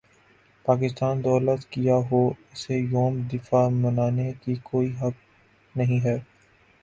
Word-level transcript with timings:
پاکستان 0.65 1.15
دو 1.23 1.33
لخت 1.39 1.65
کیا 1.71 1.95
ہو 2.07 2.21
اسے 2.51 2.75
یوم 2.91 3.13
دفاع 3.31 3.67
منانے 3.75 4.31
کا 4.41 4.53
کوئی 4.63 4.89
حق 5.01 5.15
نہیں 5.75 5.99
ہے 6.05 6.17